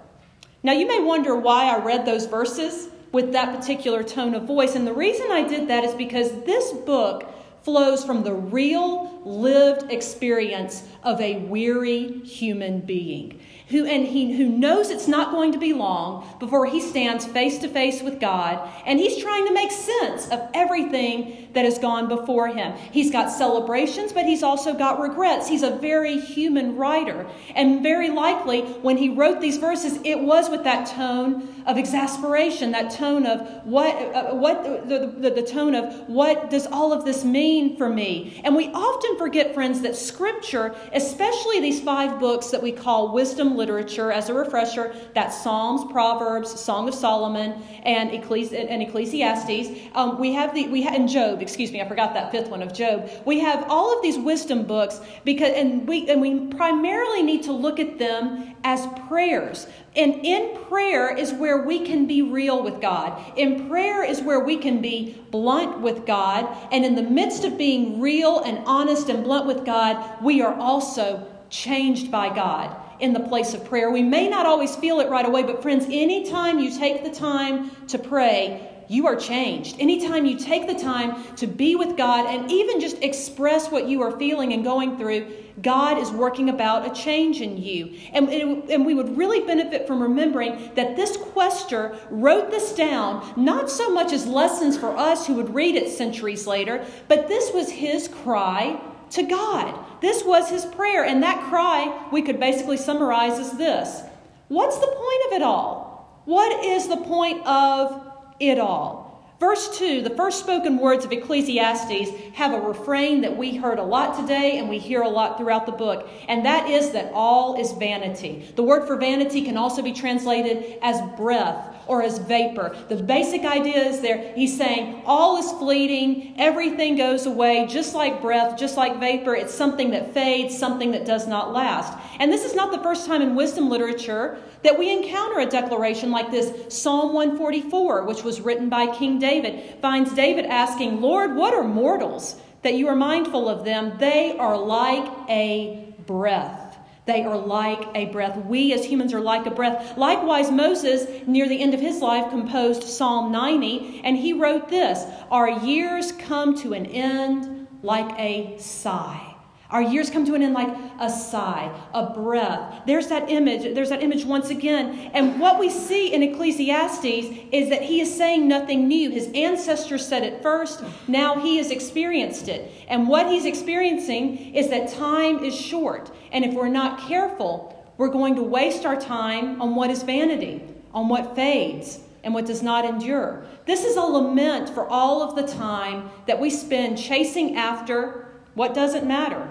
Now, 0.62 0.72
you 0.72 0.86
may 0.86 1.02
wonder 1.02 1.34
why 1.34 1.64
I 1.64 1.82
read 1.82 2.06
those 2.06 2.26
verses 2.26 2.90
with 3.10 3.32
that 3.32 3.58
particular 3.58 4.04
tone 4.04 4.36
of 4.36 4.44
voice. 4.44 4.76
And 4.76 4.86
the 4.86 4.92
reason 4.92 5.32
I 5.32 5.42
did 5.42 5.66
that 5.68 5.82
is 5.82 5.94
because 5.96 6.30
this 6.44 6.72
book 6.72 7.28
flows 7.62 8.04
from 8.04 8.22
the 8.22 8.32
real 8.32 9.21
lived 9.24 9.90
experience 9.90 10.86
of 11.02 11.20
a 11.20 11.38
weary 11.38 12.20
human 12.20 12.80
being 12.80 13.40
who 13.72 13.86
and 13.86 14.06
he 14.06 14.36
who 14.36 14.46
knows 14.46 14.90
it's 14.90 15.08
not 15.08 15.32
going 15.32 15.50
to 15.50 15.58
be 15.58 15.72
long 15.72 16.28
before 16.38 16.66
he 16.66 16.80
stands 16.80 17.24
face 17.26 17.58
to 17.58 17.68
face 17.68 18.02
with 18.02 18.20
God 18.20 18.70
and 18.86 19.00
he's 19.00 19.20
trying 19.20 19.46
to 19.46 19.54
make 19.54 19.72
sense 19.72 20.28
of 20.28 20.48
everything 20.52 21.48
that 21.54 21.64
has 21.64 21.78
gone 21.78 22.08
before 22.08 22.48
him. 22.48 22.76
He's 22.92 23.10
got 23.10 23.30
celebrations 23.30 24.12
but 24.12 24.26
he's 24.26 24.42
also 24.42 24.74
got 24.74 25.00
regrets. 25.00 25.48
He's 25.48 25.62
a 25.62 25.70
very 25.70 26.20
human 26.20 26.76
writer 26.76 27.26
and 27.54 27.82
very 27.82 28.10
likely 28.10 28.60
when 28.60 28.98
he 28.98 29.08
wrote 29.08 29.40
these 29.40 29.56
verses 29.56 29.98
it 30.04 30.20
was 30.20 30.50
with 30.50 30.64
that 30.64 30.86
tone 30.86 31.48
of 31.66 31.78
exasperation, 31.78 32.72
that 32.72 32.92
tone 32.92 33.26
of 33.26 33.40
what 33.64 33.94
uh, 33.94 34.34
what 34.34 34.64
the, 34.64 35.14
the, 35.18 35.30
the 35.30 35.42
tone 35.42 35.74
of 35.74 36.08
what 36.08 36.50
does 36.50 36.66
all 36.66 36.92
of 36.92 37.04
this 37.04 37.24
mean 37.24 37.76
for 37.76 37.88
me? 37.88 38.40
And 38.44 38.54
we 38.54 38.68
often 38.68 39.11
forget 39.18 39.54
friends 39.54 39.80
that 39.82 39.96
scripture, 39.96 40.74
especially 40.92 41.60
these 41.60 41.80
five 41.80 42.18
books 42.20 42.48
that 42.48 42.62
we 42.62 42.72
call 42.72 43.12
wisdom 43.12 43.56
literature 43.56 44.12
as 44.12 44.28
a 44.28 44.34
refresher 44.34 44.94
that's 45.14 45.42
Psalms, 45.42 45.90
Proverbs, 45.90 46.50
Song 46.60 46.88
of 46.88 46.94
Solomon, 46.94 47.62
and, 47.84 48.10
Ecclesi- 48.10 48.70
and 48.70 48.82
Ecclesiastes. 48.82 49.70
Um, 49.94 50.18
we 50.18 50.32
have 50.32 50.54
the 50.54 50.68
we 50.68 50.82
ha- 50.82 50.94
and 50.94 51.08
Job. 51.08 51.42
Excuse 51.42 51.72
me, 51.72 51.80
I 51.80 51.88
forgot 51.88 52.14
that 52.14 52.30
fifth 52.30 52.48
one 52.48 52.62
of 52.62 52.72
Job. 52.72 53.10
We 53.24 53.40
have 53.40 53.64
all 53.68 53.96
of 53.96 54.02
these 54.02 54.18
wisdom 54.18 54.64
books 54.64 55.00
because 55.24 55.52
and 55.54 55.86
we 55.86 56.08
and 56.08 56.20
we 56.20 56.46
primarily 56.46 57.22
need 57.22 57.42
to 57.44 57.52
look 57.52 57.78
at 57.80 57.98
them 57.98 58.54
as 58.64 58.86
prayers. 59.08 59.66
And 59.94 60.24
in 60.24 60.56
prayer 60.68 61.14
is 61.14 61.32
where 61.34 61.66
we 61.66 61.80
can 61.80 62.06
be 62.06 62.22
real 62.22 62.62
with 62.62 62.80
God. 62.80 63.20
In 63.36 63.68
prayer 63.68 64.02
is 64.02 64.22
where 64.22 64.40
we 64.40 64.56
can 64.56 64.80
be 64.80 65.22
blunt 65.30 65.80
with 65.80 66.06
God. 66.06 66.48
And 66.72 66.84
in 66.84 66.94
the 66.94 67.02
midst 67.02 67.44
of 67.44 67.58
being 67.58 68.00
real 68.00 68.40
and 68.40 68.58
honest 68.66 69.10
and 69.10 69.22
blunt 69.22 69.46
with 69.46 69.66
God, 69.66 70.22
we 70.22 70.40
are 70.40 70.54
also 70.54 71.26
changed 71.50 72.10
by 72.10 72.34
God 72.34 72.74
in 73.00 73.12
the 73.12 73.20
place 73.20 73.52
of 73.52 73.64
prayer. 73.66 73.90
We 73.90 74.02
may 74.02 74.28
not 74.28 74.46
always 74.46 74.74
feel 74.76 75.00
it 75.00 75.10
right 75.10 75.26
away, 75.26 75.42
but 75.42 75.60
friends, 75.60 75.84
anytime 75.86 76.58
you 76.58 76.70
take 76.78 77.04
the 77.04 77.10
time 77.10 77.70
to 77.88 77.98
pray, 77.98 78.68
you 78.88 79.06
are 79.06 79.16
changed. 79.16 79.76
Anytime 79.78 80.24
you 80.24 80.38
take 80.38 80.66
the 80.66 80.74
time 80.74 81.22
to 81.36 81.46
be 81.46 81.76
with 81.76 81.96
God 81.96 82.26
and 82.26 82.50
even 82.50 82.80
just 82.80 83.02
express 83.02 83.70
what 83.70 83.88
you 83.88 84.02
are 84.02 84.18
feeling 84.18 84.52
and 84.52 84.64
going 84.64 84.96
through, 84.96 85.32
God 85.60 85.98
is 85.98 86.10
working 86.10 86.48
about 86.48 86.90
a 86.90 86.94
change 86.94 87.40
in 87.40 87.58
you. 87.58 87.98
And, 88.12 88.28
and 88.28 88.86
we 88.86 88.94
would 88.94 89.16
really 89.16 89.40
benefit 89.40 89.86
from 89.86 90.02
remembering 90.02 90.70
that 90.74 90.96
this 90.96 91.16
quester 91.16 91.96
wrote 92.10 92.50
this 92.50 92.72
down, 92.74 93.32
not 93.36 93.70
so 93.70 93.92
much 93.92 94.12
as 94.12 94.26
lessons 94.26 94.78
for 94.78 94.96
us 94.96 95.26
who 95.26 95.34
would 95.34 95.54
read 95.54 95.74
it 95.74 95.90
centuries 95.90 96.46
later, 96.46 96.84
but 97.08 97.28
this 97.28 97.52
was 97.52 97.70
his 97.70 98.08
cry 98.08 98.80
to 99.10 99.22
God. 99.22 99.78
This 100.00 100.24
was 100.24 100.48
his 100.48 100.64
prayer. 100.64 101.04
And 101.04 101.22
that 101.22 101.42
cry 101.48 102.08
we 102.10 102.22
could 102.22 102.40
basically 102.40 102.76
summarize 102.76 103.38
as 103.38 103.52
this 103.58 104.02
What's 104.48 104.78
the 104.78 104.86
point 104.86 105.22
of 105.26 105.32
it 105.32 105.42
all? 105.42 106.22
What 106.24 106.64
is 106.64 106.88
the 106.88 106.98
point 106.98 107.46
of 107.46 108.06
it 108.38 108.58
all? 108.58 109.11
Verse 109.42 109.76
2, 109.76 110.02
the 110.02 110.10
first 110.10 110.38
spoken 110.38 110.78
words 110.78 111.04
of 111.04 111.10
Ecclesiastes 111.10 112.12
have 112.34 112.54
a 112.54 112.60
refrain 112.60 113.22
that 113.22 113.36
we 113.36 113.56
heard 113.56 113.80
a 113.80 113.82
lot 113.82 114.16
today 114.16 114.58
and 114.58 114.68
we 114.68 114.78
hear 114.78 115.02
a 115.02 115.08
lot 115.08 115.36
throughout 115.36 115.66
the 115.66 115.72
book, 115.72 116.08
and 116.28 116.46
that 116.46 116.70
is 116.70 116.92
that 116.92 117.10
all 117.12 117.60
is 117.60 117.72
vanity. 117.72 118.48
The 118.54 118.62
word 118.62 118.86
for 118.86 118.94
vanity 118.94 119.42
can 119.42 119.56
also 119.56 119.82
be 119.82 119.92
translated 119.92 120.78
as 120.80 121.02
breath 121.16 121.81
or 121.86 122.02
as 122.02 122.18
vapor. 122.18 122.76
The 122.88 123.02
basic 123.02 123.44
idea 123.44 123.78
is 123.78 124.00
there, 124.00 124.32
he's 124.34 124.56
saying 124.56 125.02
all 125.04 125.36
is 125.38 125.50
fleeting, 125.52 126.34
everything 126.38 126.96
goes 126.96 127.26
away, 127.26 127.66
just 127.66 127.94
like 127.94 128.20
breath, 128.20 128.58
just 128.58 128.76
like 128.76 129.00
vapor. 129.00 129.34
It's 129.34 129.54
something 129.54 129.90
that 129.90 130.14
fades, 130.14 130.56
something 130.56 130.92
that 130.92 131.04
does 131.04 131.26
not 131.26 131.52
last. 131.52 131.96
And 132.18 132.32
this 132.32 132.44
is 132.44 132.54
not 132.54 132.72
the 132.72 132.82
first 132.82 133.06
time 133.06 133.22
in 133.22 133.34
wisdom 133.34 133.68
literature 133.68 134.38
that 134.62 134.78
we 134.78 134.92
encounter 134.92 135.40
a 135.40 135.46
declaration 135.46 136.10
like 136.10 136.30
this. 136.30 136.74
Psalm 136.74 137.12
144, 137.12 138.04
which 138.04 138.22
was 138.22 138.40
written 138.40 138.68
by 138.68 138.86
King 138.94 139.18
David, 139.18 139.80
finds 139.80 140.12
David 140.14 140.46
asking, 140.46 141.00
Lord, 141.00 141.34
what 141.34 141.52
are 141.54 141.64
mortals 141.64 142.36
that 142.62 142.74
you 142.74 142.86
are 142.88 142.96
mindful 142.96 143.48
of 143.48 143.64
them? 143.64 143.94
They 143.98 144.36
are 144.38 144.56
like 144.56 145.10
a 145.28 145.94
breath. 146.06 146.61
They 147.04 147.24
are 147.24 147.36
like 147.36 147.88
a 147.94 148.06
breath. 148.06 148.36
We 148.46 148.72
as 148.72 148.84
humans 148.84 149.12
are 149.12 149.20
like 149.20 149.46
a 149.46 149.50
breath. 149.50 149.98
Likewise, 149.98 150.50
Moses, 150.50 151.26
near 151.26 151.48
the 151.48 151.60
end 151.60 151.74
of 151.74 151.80
his 151.80 152.00
life, 152.00 152.30
composed 152.30 152.84
Psalm 152.84 153.32
90, 153.32 154.02
and 154.04 154.16
he 154.16 154.32
wrote 154.32 154.68
this 154.68 155.04
Our 155.30 155.50
years 155.50 156.12
come 156.12 156.56
to 156.58 156.74
an 156.74 156.86
end 156.86 157.66
like 157.82 158.16
a 158.18 158.56
sigh. 158.58 159.31
Our 159.72 159.80
years 159.80 160.10
come 160.10 160.26
to 160.26 160.34
an 160.34 160.42
end 160.42 160.52
like 160.52 160.68
a 161.00 161.08
sigh, 161.08 161.74
a 161.94 162.10
breath. 162.10 162.82
There's 162.86 163.06
that 163.06 163.30
image. 163.30 163.74
There's 163.74 163.88
that 163.88 164.02
image 164.02 164.26
once 164.26 164.50
again. 164.50 165.10
And 165.14 165.40
what 165.40 165.58
we 165.58 165.70
see 165.70 166.12
in 166.12 166.22
Ecclesiastes 166.22 167.04
is 167.50 167.70
that 167.70 167.80
he 167.80 168.02
is 168.02 168.14
saying 168.14 168.46
nothing 168.46 168.86
new. 168.86 169.10
His 169.10 169.30
ancestors 169.34 170.06
said 170.06 170.24
it 170.24 170.42
first. 170.42 170.84
Now 171.08 171.40
he 171.40 171.56
has 171.56 171.70
experienced 171.70 172.48
it. 172.48 172.70
And 172.86 173.08
what 173.08 173.28
he's 173.28 173.46
experiencing 173.46 174.54
is 174.54 174.68
that 174.68 174.92
time 174.92 175.42
is 175.42 175.58
short. 175.58 176.10
And 176.32 176.44
if 176.44 176.52
we're 176.52 176.68
not 176.68 177.00
careful, 177.08 177.90
we're 177.96 178.10
going 178.10 178.34
to 178.36 178.42
waste 178.42 178.84
our 178.84 179.00
time 179.00 179.62
on 179.62 179.74
what 179.74 179.88
is 179.88 180.02
vanity, 180.02 180.62
on 180.92 181.08
what 181.08 181.34
fades, 181.34 182.00
and 182.22 182.34
what 182.34 182.44
does 182.44 182.62
not 182.62 182.84
endure. 182.84 183.46
This 183.64 183.84
is 183.84 183.96
a 183.96 184.02
lament 184.02 184.68
for 184.68 184.86
all 184.86 185.22
of 185.22 185.34
the 185.34 185.50
time 185.50 186.10
that 186.26 186.38
we 186.38 186.50
spend 186.50 186.98
chasing 186.98 187.56
after 187.56 188.28
what 188.52 188.74
doesn't 188.74 189.06
matter 189.06 189.48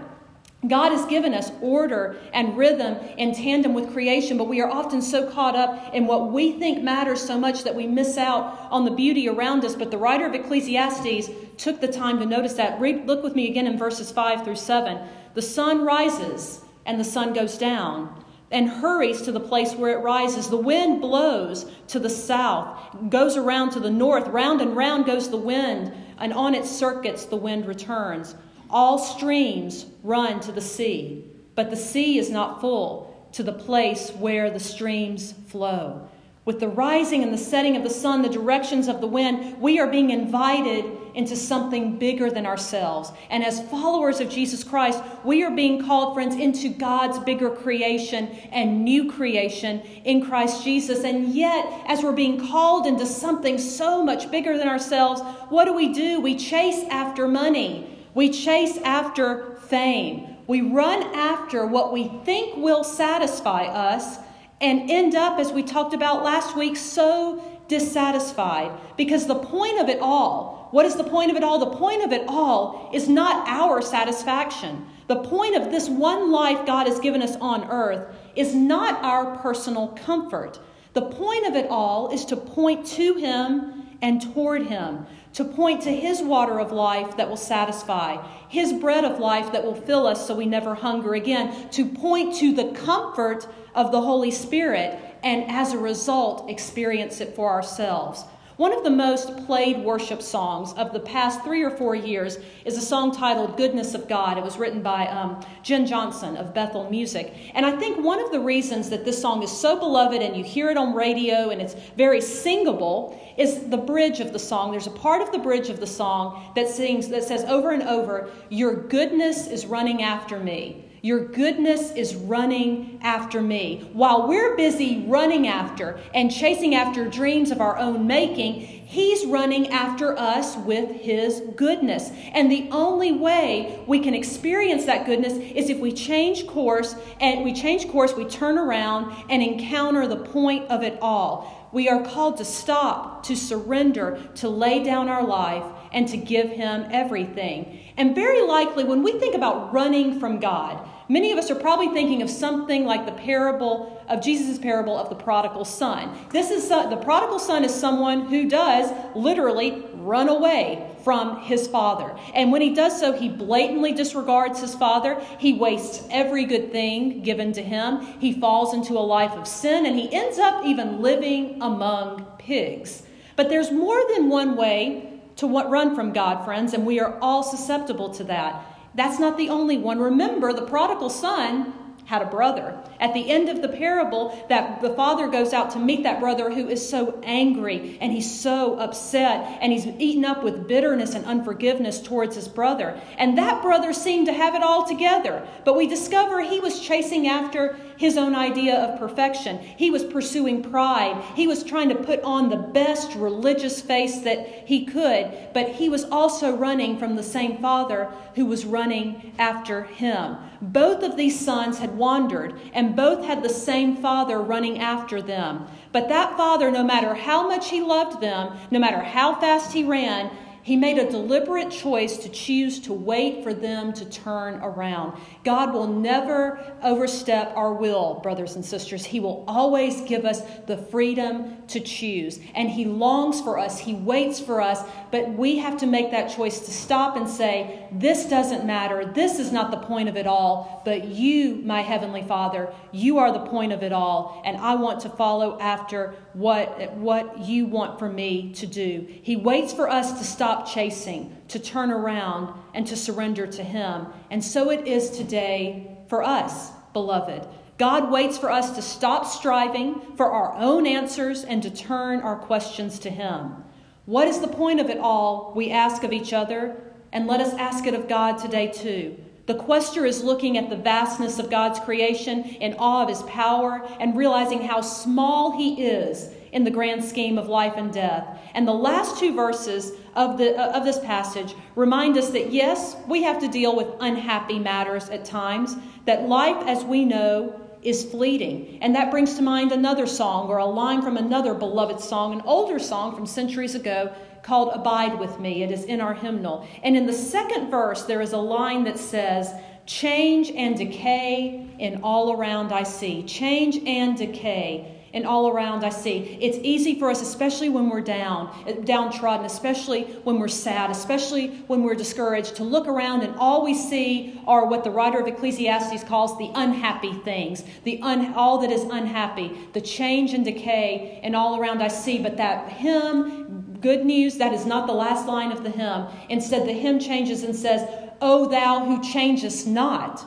God 0.68 0.92
has 0.92 1.06
given 1.06 1.34
us 1.34 1.52
order 1.60 2.18
and 2.34 2.56
rhythm 2.56 2.98
in 3.18 3.34
tandem 3.34 3.74
with 3.74 3.94
creation, 3.94 4.38
but 4.38 4.48
we 4.48 4.62
are 4.62 4.70
often 4.70 5.02
so 5.02 5.28
caught 5.28 5.56
up 5.56 5.94
in 5.94 6.06
what 6.06 6.32
we 6.32 6.52
think 6.52 6.84
matters 6.84 7.20
so 7.20 7.40
much 7.40 7.64
that 7.64 7.74
we 7.74 7.88
miss 7.88 8.16
out 8.16 8.68
on 8.70 8.86
the 8.86 8.92
beauty 8.92 9.28
around 9.28 9.66
us. 9.66 9.76
But 9.76 9.90
the 9.90 9.98
writer 9.98 10.28
of 10.28 10.36
Ecclesiastes 10.36 11.32
took 11.58 11.82
the 11.82 11.88
time 11.88 12.20
to 12.20 12.28
notice 12.28 12.54
that. 12.54 12.80
Look 12.80 13.24
with 13.24 13.36
me 13.36 13.50
again 13.50 13.66
in 13.66 13.76
verses 13.78 14.12
5 14.12 14.44
through 14.44 14.56
7. 14.56 15.00
The 15.34 15.42
sun 15.42 15.84
rises 15.84 16.62
and 16.86 17.00
the 17.00 17.06
sun 17.06 17.34
goes 17.34 17.58
down 17.58 18.24
and 18.52 18.70
hurries 18.70 19.24
to 19.24 19.32
the 19.32 19.40
place 19.40 19.74
where 19.74 19.98
it 19.98 20.04
rises. 20.04 20.50
The 20.50 20.58
wind 20.58 21.02
blows 21.02 21.72
to 21.88 22.00
the 22.00 22.10
south, 22.10 22.78
goes 23.10 23.36
around 23.36 23.72
to 23.72 23.80
the 23.80 23.90
north. 23.90 24.28
Round 24.28 24.62
and 24.62 24.76
round 24.76 25.06
goes 25.06 25.30
the 25.30 25.38
wind, 25.38 25.92
and 26.18 26.34
on 26.34 26.54
its 26.54 26.70
circuits 26.70 27.26
the 27.26 27.38
wind 27.38 27.66
returns. 27.66 28.36
All 28.72 28.98
streams 28.98 29.86
run 30.02 30.40
to 30.42 30.52
the 30.52 30.62
sea, 30.62 31.26
but 31.56 31.70
the 31.70 31.76
sea 31.76 32.18
is 32.18 32.30
not 32.30 32.62
full 32.62 33.30
to 33.34 33.44
the 33.44 33.54
place 33.54 34.10
where 34.12 34.50
the 34.50 34.60
streams 34.60 35.34
flow. 35.48 36.08
With 36.44 36.60
the 36.60 36.68
rising 36.68 37.22
and 37.22 37.32
the 37.32 37.38
setting 37.38 37.78
of 37.78 37.84
the 37.84 37.90
sun, 37.90 38.24
the 38.24 38.30
directions 38.30 38.88
of 38.88 39.00
the 39.00 39.08
wind, 39.08 39.62
we 39.62 39.80
are 39.80 39.86
being 39.88 40.10
invited 40.10 40.86
into 41.14 41.36
something 41.36 42.00
bigger 42.00 42.32
than 42.32 42.48
ourselves. 42.48 43.12
And 43.30 43.46
as 43.46 43.62
followers 43.70 44.20
of 44.20 44.30
Jesus 44.30 44.64
Christ, 44.64 45.04
we 45.24 45.44
are 45.44 45.52
being 45.52 45.86
called, 45.86 46.16
friends, 46.16 46.36
into 46.36 46.70
God's 46.70 47.20
bigger 47.20 47.52
creation 47.52 48.28
and 48.52 48.84
new 48.84 49.12
creation 49.12 49.82
in 50.04 50.26
Christ 50.26 50.64
Jesus. 50.64 51.04
And 51.04 51.28
yet, 51.30 51.66
as 51.86 52.02
we're 52.02 52.12
being 52.12 52.50
called 52.50 52.88
into 52.88 53.06
something 53.06 53.60
so 53.60 54.04
much 54.04 54.32
bigger 54.32 54.58
than 54.58 54.68
ourselves, 54.68 55.22
what 55.50 55.66
do 55.66 55.74
we 55.74 55.94
do? 55.94 56.22
We 56.22 56.36
chase 56.36 56.84
after 56.90 57.28
money, 57.28 58.01
we 58.14 58.30
chase 58.30 58.78
after 58.80 59.56
fame. 59.68 60.38
We 60.48 60.62
run 60.62 61.04
after 61.16 61.66
what 61.66 61.94
we 61.94 62.08
think 62.26 62.58
will 62.58 62.84
satisfy 62.84 63.66
us 63.66 64.18
and 64.60 64.92
end 64.92 65.16
up, 65.16 65.40
as 65.40 65.52
we 65.52 65.64
talked 65.64 65.94
about 65.94 66.24
last 66.24 66.56
week, 66.56 66.78
so 66.78 67.44
dissatisfied. 67.68 68.72
Because 68.96 69.26
the 69.26 69.36
point 69.36 69.80
of 69.80 69.90
it 69.90 70.00
all, 70.02 70.68
what 70.72 70.86
is 70.86 70.96
the 70.96 71.04
point 71.04 71.32
of 71.32 71.38
it 71.38 71.44
all? 71.44 71.58
The 71.58 71.78
point 71.78 72.04
of 72.04 72.12
it 72.12 72.26
all 72.28 72.92
is 72.94 73.10
not 73.10 73.48
our 73.48 73.82
satisfaction. 73.82 74.86
The 75.08 75.24
point 75.24 75.56
of 75.56 75.72
this 75.72 75.90
one 75.90 76.32
life 76.32 76.66
God 76.66 76.88
has 76.88 77.00
given 77.00 77.22
us 77.22 77.36
on 77.38 77.70
earth 77.70 78.16
is 78.36 78.54
not 78.54 79.04
our 79.04 79.38
personal 79.38 79.90
comfort. 79.90 80.60
The 80.94 81.02
point 81.02 81.48
of 81.48 81.56
it 81.56 81.70
all 81.70 82.14
is 82.14 82.26
to 82.26 82.36
point 82.36 82.86
to 82.88 83.16
Him 83.16 83.98
and 84.02 84.22
toward 84.22 84.68
Him, 84.68 85.06
to 85.34 85.46
point 85.46 85.82
to 85.84 85.96
His 85.96 86.22
water 86.22 86.60
of 86.60 86.72
life 86.72 87.18
that 87.18 87.30
will 87.30 87.38
satisfy, 87.38 88.18
His 88.48 88.74
bread 88.74 89.06
of 89.06 89.20
life 89.20 89.52
that 89.52 89.64
will 89.64 89.76
fill 89.76 90.08
us 90.08 90.28
so 90.28 90.36
we 90.36 90.46
never 90.46 90.76
hunger 90.76 91.14
again, 91.14 91.70
to 91.72 91.86
point 91.86 92.36
to 92.36 92.54
the 92.54 92.72
comfort 92.72 93.48
of 93.74 93.92
the 93.92 94.02
Holy 94.02 94.32
Spirit, 94.32 95.00
and 95.24 95.50
as 95.50 95.74
a 95.74 95.78
result, 95.78 96.50
experience 96.50 97.22
it 97.22 97.36
for 97.36 97.50
ourselves. 97.50 98.26
One 98.62 98.78
of 98.78 98.84
the 98.84 98.92
most 98.92 99.48
played 99.48 99.84
worship 99.84 100.22
songs 100.22 100.74
of 100.74 100.94
the 100.94 101.00
past 101.00 101.44
three 101.44 101.64
or 101.64 101.72
four 101.72 101.96
years 101.96 102.38
is 102.64 102.78
a 102.78 102.82
song 102.82 103.12
titled 103.12 103.58
Goodness 103.58 103.96
of 103.96 104.08
God. 104.08 104.38
It 104.38 104.44
was 104.44 104.60
written 104.60 104.84
by 104.84 105.08
um, 105.08 105.44
Jenn 105.64 105.88
Johnson 105.88 106.38
of 106.38 106.54
Bethel 106.54 106.88
Music. 106.88 107.34
And 107.56 107.66
I 107.66 107.72
think 107.72 108.06
one 108.06 108.24
of 108.24 108.32
the 108.32 108.40
reasons 108.40 108.92
that 108.92 109.04
this 109.04 109.20
song 109.20 109.42
is 109.42 109.52
so 109.52 109.80
beloved 109.80 110.22
and 110.22 110.38
you 110.38 110.44
hear 110.44 110.70
it 110.70 110.78
on 110.78 110.94
radio 110.94 111.50
and 111.50 111.60
it's 111.60 111.74
very 111.98 112.22
singable 112.22 113.20
is 113.36 113.68
the 113.70 113.78
bridge 113.78 114.20
of 114.20 114.32
the 114.32 114.38
song. 114.38 114.70
There's 114.70 114.86
a 114.86 114.92
part 114.92 115.24
of 115.24 115.32
the 115.32 115.40
bridge 115.40 115.70
of 115.70 115.80
the 115.80 115.88
song 115.88 116.52
that 116.56 116.70
sings 116.70 117.08
that 117.08 117.24
says 117.24 117.44
over 117.46 117.72
and 117.72 117.82
over, 117.82 118.30
Your 118.50 118.76
goodness 118.76 119.48
is 119.48 119.66
running 119.66 120.04
after 120.04 120.38
me. 120.38 120.91
Your 121.04 121.26
goodness 121.26 121.92
is 121.94 122.14
running 122.14 123.00
after 123.02 123.42
me. 123.42 123.90
While 123.92 124.28
we're 124.28 124.56
busy 124.56 125.04
running 125.08 125.48
after 125.48 126.00
and 126.14 126.32
chasing 126.32 126.76
after 126.76 127.10
dreams 127.10 127.50
of 127.50 127.60
our 127.60 127.76
own 127.80 128.06
making, 128.06 128.82
He's 128.92 129.26
running 129.26 129.70
after 129.70 130.16
us 130.20 130.58
with 130.58 131.02
His 131.02 131.42
goodness. 131.56 132.12
And 132.34 132.52
the 132.52 132.70
only 132.70 133.14
way 133.14 133.80
we 133.88 134.00
can 134.00 134.14
experience 134.14 134.86
that 134.86 135.08
goodness 135.08 135.34
is 135.34 135.72
if 135.72 135.80
we 135.80 135.92
change 135.92 136.46
course 136.46 136.96
and 137.20 137.44
we 137.44 137.54
change 137.54 137.88
course, 137.88 138.14
we 138.14 138.26
turn 138.26 138.60
around 138.60 139.16
and 139.28 139.42
encounter 139.42 140.06
the 140.06 140.18
point 140.18 140.70
of 140.70 140.84
it 140.84 141.00
all. 141.02 141.61
We 141.72 141.88
are 141.90 142.04
called 142.04 142.38
to 142.38 142.46
stop, 142.46 143.24
to 143.24 143.36
surrender, 143.36 144.22
to 144.36 144.50
lay 144.50 144.84
down 144.84 145.10
our 145.10 145.26
life, 145.26 145.64
and 145.94 146.08
to 146.10 146.18
give 146.18 146.50
Him 146.50 146.86
everything. 146.92 147.80
And 147.98 148.16
very 148.16 148.42
likely, 148.42 148.84
when 148.84 149.04
we 149.04 149.14
think 149.14 149.36
about 149.36 149.74
running 149.74 150.20
from 150.20 150.40
God, 150.40 150.88
Many 151.12 151.34
of 151.34 151.38
us 151.38 151.52
are 151.52 151.56
probably 151.56 151.90
thinking 151.90 152.22
of 152.22 152.30
something 152.30 152.86
like 152.86 153.06
the 153.06 153.12
parable 153.12 154.02
of 154.08 154.22
Jesus' 154.22 154.58
parable 154.58 154.98
of 154.98 155.10
the 155.10 155.16
prodigal 155.16 155.66
son. 155.66 156.18
This 156.30 156.50
is 156.52 156.70
the 156.70 157.02
prodigal 157.04 157.38
son 157.38 157.66
is 157.66 157.76
someone 157.76 158.28
who 158.28 158.48
does 158.48 158.94
literally 159.14 159.84
run 159.96 160.30
away 160.30 160.91
from 161.04 161.42
his 161.42 161.68
father. 161.68 162.16
And 162.34 162.52
when 162.52 162.62
he 162.62 162.74
does 162.74 163.00
so, 163.00 163.14
he 163.14 163.30
blatantly 163.30 163.94
disregards 163.94 164.62
his 164.62 164.76
father. 164.76 165.20
He 165.40 165.54
wastes 165.54 166.08
every 166.10 166.46
good 166.46 166.72
thing 166.72 167.22
given 167.22 167.52
to 167.54 167.62
him. 167.62 168.02
He 168.20 168.34
falls 168.34 168.74
into 168.74 168.94
a 168.94 169.00
life 169.00 169.34
of 169.34 169.48
sin 169.48 169.86
and 169.86 169.98
he 169.98 170.14
ends 170.14 170.40
up 170.40 170.66
even 170.66 171.02
living 171.02 171.62
among 171.62 172.26
pigs. 172.38 173.04
But 173.36 173.50
there's 173.50 173.72
more 173.72 174.02
than 174.14 174.30
one 174.30 174.56
way 174.56 175.20
to 175.38 175.48
run 175.48 175.96
from 175.96 176.14
God, 176.14 176.46
friends, 176.46 176.74
and 176.74 176.86
we 176.86 177.00
are 177.00 177.18
all 177.22 177.42
susceptible 177.42 178.10
to 178.12 178.24
that. 178.26 178.64
That's 178.94 179.20
not 179.20 179.38
the 179.38 179.50
only 179.50 179.78
one. 179.78 180.00
Remember, 180.00 180.54
the 180.54 180.66
prodigal 180.66 181.10
son 181.10 181.74
had 182.12 182.22
a 182.22 182.26
brother. 182.26 182.78
At 183.00 183.14
the 183.14 183.30
end 183.30 183.48
of 183.48 183.62
the 183.62 183.70
parable, 183.70 184.46
that 184.50 184.82
the 184.82 184.94
father 184.96 185.30
goes 185.30 185.54
out 185.54 185.72
to 185.72 185.80
meet 185.80 186.04
that 186.04 186.20
brother 186.20 186.54
who 186.54 186.68
is 186.68 186.90
so 186.90 187.18
angry 187.24 187.98
and 188.02 188.12
he's 188.12 188.30
so 188.30 188.78
upset 188.80 189.58
and 189.62 189.72
he's 189.72 189.88
eaten 189.88 190.26
up 190.26 190.44
with 190.44 190.68
bitterness 190.68 191.16
and 191.16 191.24
unforgiveness 191.24 192.02
towards 192.02 192.36
his 192.36 192.50
brother. 192.50 193.00
And 193.18 193.38
that 193.38 193.62
brother 193.62 193.94
seemed 193.94 194.28
to 194.28 194.34
have 194.34 194.56
it 194.56 194.62
all 194.62 194.86
together. 194.86 195.48
But 195.64 195.78
we 195.78 195.88
discover 195.88 196.42
he 196.42 196.60
was 196.60 196.82
chasing 196.82 197.28
after 197.28 197.78
his 197.96 198.18
own 198.18 198.36
idea 198.36 198.76
of 198.76 199.00
perfection. 199.00 199.60
He 199.60 199.90
was 199.90 200.04
pursuing 200.04 200.64
pride. 200.64 201.24
He 201.36 201.48
was 201.48 201.64
trying 201.64 201.88
to 201.90 201.96
put 201.96 202.22
on 202.24 202.50
the 202.50 202.58
best 202.58 203.16
religious 203.16 203.80
face 203.80 204.20
that 204.22 204.68
he 204.68 204.86
could, 204.86 205.32
but 205.54 205.70
he 205.70 205.88
was 205.88 206.04
also 206.06 206.54
running 206.58 206.98
from 206.98 207.16
the 207.16 207.24
same 207.24 207.60
father 207.60 208.12
who 208.36 208.48
was 208.48 208.66
running 208.66 209.34
after 209.40 209.84
him. 209.84 210.36
Both 210.62 211.04
of 211.04 211.16
these 211.18 211.40
sons 211.40 211.80
had 211.80 211.98
wandered, 212.02 212.60
and 212.74 212.96
both 212.96 213.24
had 213.24 213.44
the 213.44 213.50
same 213.50 213.96
father 213.96 214.42
running 214.42 214.80
after 214.80 215.22
them. 215.22 215.68
But 215.92 216.10
that 216.10 216.36
father, 216.36 216.72
no 216.72 216.84
matter 216.84 217.14
how 217.14 217.48
much 217.48 217.70
he 217.70 217.80
loved 217.80 218.20
them, 218.20 218.58
no 218.72 218.80
matter 218.80 219.00
how 219.00 219.36
fast 219.36 219.72
he 219.74 219.84
ran, 219.84 220.32
he 220.64 220.76
made 220.76 221.00
a 221.00 221.10
deliberate 221.10 221.72
choice 221.72 222.18
to 222.18 222.30
choose 222.30 222.80
to 222.82 222.94
wait 222.94 223.44
for 223.44 223.54
them 223.54 223.94
to 223.94 224.06
turn 224.06 224.56
around. 224.62 225.20
God 225.44 225.74
will 225.74 225.88
never 225.88 226.60
overstep 226.84 227.54
our 227.56 227.74
will, 227.74 228.20
brothers 228.22 228.56
and 228.56 228.64
sisters. 228.64 229.04
He 229.04 229.20
will 229.20 229.44
always 229.48 230.02
give 230.02 230.24
us 230.24 230.42
the 230.68 230.78
freedom 230.78 231.58
to 231.68 231.80
choose. 231.80 232.40
And 232.54 232.70
He 232.70 232.86
longs 232.86 233.42
for 233.42 233.58
us, 233.58 233.80
He 233.80 233.96
waits 233.96 234.40
for 234.40 234.62
us, 234.62 234.88
but 235.12 235.34
we 235.34 235.58
have 235.58 235.78
to 235.78 235.88
make 235.88 236.12
that 236.12 236.32
choice 236.32 236.60
to 236.60 236.72
stop 236.72 237.16
and 237.16 237.28
say, 237.28 237.88
This 237.92 238.26
doesn't 238.26 238.66
matter. 238.66 239.06
This 239.06 239.40
is 239.40 239.52
not 239.52 239.72
the 239.72 239.78
point 239.78 240.10
of 240.10 240.16
it 240.16 240.28
all. 240.28 240.84
But 240.86 241.06
you, 241.06 241.56
my 241.56 241.82
Heavenly 241.82 242.24
Father, 242.24 242.72
you 242.92 243.18
are 243.18 243.32
the 243.32 243.46
point 243.48 243.72
of 243.72 243.82
it 243.82 243.92
all. 243.92 244.42
And 244.46 244.58
I 244.58 244.76
want 244.76 245.02
to 245.02 245.10
follow 245.10 245.60
after 245.60 246.14
what, 246.34 246.94
what 246.94 247.40
you 247.40 247.66
want 247.66 247.98
for 247.98 248.10
me 248.10 248.54
to 248.54 248.68
do. 248.68 249.08
He 249.22 249.36
waits 249.36 249.74
for 249.74 249.90
us 249.90 250.18
to 250.20 250.24
stop 250.24 250.51
chasing, 250.68 251.36
to 251.48 251.60
turn 251.60 251.92
around, 251.92 252.54
and 252.74 252.86
to 252.88 252.96
surrender 252.96 253.48
to 253.48 253.64
Him. 253.64 254.08
And 254.30 254.44
so 254.44 254.70
it 254.70 254.88
is 254.88 255.10
today 255.12 255.98
for 256.08 256.24
us, 256.24 256.72
beloved. 256.94 257.48
God 257.78 258.12
waits 258.12 258.38
for 258.38 258.52
us 258.52 258.76
to 258.76 258.82
stop 258.82 259.26
striving 259.26 260.16
for 260.16 260.32
our 260.32 260.54
own 260.56 260.86
answers 260.86 261.44
and 261.44 261.64
to 261.64 261.70
turn 261.70 262.20
our 262.20 262.36
questions 262.36 263.00
to 263.00 263.10
Him. 263.10 263.64
What 264.06 264.28
is 264.28 264.40
the 264.40 264.48
point 264.48 264.80
of 264.80 264.90
it 264.90 264.98
all? 264.98 265.54
We 265.56 265.72
ask 265.72 266.04
of 266.04 266.14
each 266.14 266.34
other, 266.34 266.76
and 267.12 267.28
let 267.28 267.42
us 267.42 267.54
ask 267.54 267.88
it 267.88 267.94
of 267.94 268.08
God 268.08 268.38
today 268.38 268.72
too. 268.72 269.18
The 269.48 269.56
quester 269.56 270.06
is 270.06 270.24
looking 270.24 270.58
at 270.58 270.70
the 270.70 270.78
vastness 270.78 271.40
of 271.40 271.50
God's 271.50 271.80
creation 271.80 272.44
in 272.44 272.76
awe 272.78 273.04
of 273.04 273.10
his 273.10 273.24
power 273.24 273.86
and 274.00 274.16
realizing 274.16 274.62
how 274.62 274.82
small 274.82 275.58
he 275.58 275.84
is 275.86 276.30
in 276.52 276.64
the 276.64 276.72
grand 276.72 277.04
scheme 277.04 277.38
of 277.38 277.48
life 277.48 277.74
and 277.78 277.94
death. 277.94 278.40
And 278.54 278.68
the 278.68 278.74
last 278.74 279.18
two 279.18 279.34
verses 279.34 279.94
of, 280.16 280.38
the, 280.38 280.58
uh, 280.58 280.78
of 280.78 280.84
this 280.84 281.00
passage 281.00 281.56
remind 281.76 282.18
us 282.18 282.32
that 282.32 282.52
yes, 282.52 282.96
we 283.08 283.24
have 283.24 283.40
to 283.40 283.48
deal 283.48 283.76
with 283.76 283.88
unhappy 284.00 284.60
matters 284.60 285.10
at 285.10 285.24
times, 285.24 285.76
that 286.06 286.28
life 286.28 286.68
as 286.68 286.84
we 286.84 287.06
know 287.06 287.58
is 287.82 288.06
fleeting. 288.06 288.78
And 288.82 288.96
that 288.96 289.10
brings 289.10 289.36
to 289.36 289.42
mind 289.42 289.72
another 289.72 290.06
song 290.06 290.50
or 290.50 290.58
a 290.58 290.66
line 290.66 291.02
from 291.02 291.18
another 291.18 291.54
beloved 291.54 292.00
song, 292.00 292.34
an 292.34 292.42
older 292.42 292.80
song 292.80 293.16
from 293.16 293.26
centuries 293.26 293.76
ago 293.76 294.14
called 294.44 294.72
Abide 294.74 295.20
with 295.20 295.40
Me. 295.40 295.64
It 295.64 295.72
is 295.72 295.86
in 295.86 296.02
our 296.02 296.14
hymnal. 296.14 296.68
And 296.84 296.98
in 296.98 297.06
the 297.06 297.14
second 297.14 297.72
verse, 297.72 298.04
there 298.04 298.22
is 298.22 298.34
a 298.34 298.38
line 298.38 298.84
that 298.84 299.00
says, 299.00 299.52
Change 299.88 300.52
and 300.52 300.78
decay 300.78 301.68
in 301.80 302.02
all 302.04 302.34
around 302.34 302.72
I 302.72 302.84
see. 302.84 303.24
Change 303.24 303.78
and 303.88 304.16
decay 304.16 305.01
and 305.14 305.26
all 305.26 305.50
around 305.50 305.84
I 305.84 305.90
see. 305.90 306.38
It's 306.42 306.58
easy 306.62 306.98
for 306.98 307.10
us, 307.10 307.22
especially 307.22 307.70
when 307.70 307.90
we're 307.90 308.02
down, 308.02 308.54
downtrodden, 308.86 309.46
especially 309.46 310.04
when 310.24 310.40
we're 310.40 310.48
sad, 310.48 310.90
especially 310.90 311.50
when 311.68 311.84
we're 311.84 311.96
discouraged, 311.96 312.56
to 312.58 312.64
look 312.64 312.88
around 312.88 313.22
and 313.22 313.36
all 313.36 313.64
we 313.64 313.74
see 313.74 314.42
are 314.48 314.66
what 314.66 314.84
the 314.84 314.92
writer 314.92 315.20
of 315.20 315.28
Ecclesiastes 315.28 316.04
calls 316.06 316.38
the 316.38 316.52
unhappy 316.56 317.14
things, 317.14 317.64
the 317.84 318.02
un, 318.02 318.34
all 318.34 318.60
that 318.60 318.72
is 318.72 318.84
unhappy, 318.84 319.52
the 319.74 319.82
change 319.82 320.34
and 320.34 320.46
decay, 320.46 321.20
and 321.24 321.36
all 321.36 321.60
around 321.60 321.82
I 321.82 321.90
see. 321.90 322.22
But 322.22 322.38
that 322.38 322.70
hymn, 322.70 323.78
good 323.82 324.06
news, 324.06 324.38
that 324.38 324.54
is 324.54 324.66
not 324.66 324.88
the 324.88 324.94
last 324.94 325.28
line 325.28 325.52
of 325.52 325.64
the 325.64 325.72
hymn. 325.72 326.06
Instead, 326.30 326.68
the 326.68 326.74
hymn 326.74 327.00
changes 327.00 327.44
and 327.44 327.56
says, 327.56 327.88
O 328.22 328.48
thou 328.48 328.86
who 328.86 329.02
changest 329.04 329.68
not 329.68 330.26